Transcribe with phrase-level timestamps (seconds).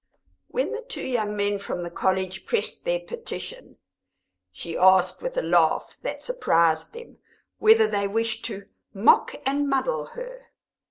[0.47, 3.77] When the two young men from the College pressed their petition,
[4.51, 7.19] she asked, with a laugh that surprised them,
[7.59, 10.47] whether they wished to "mock and muddle" her.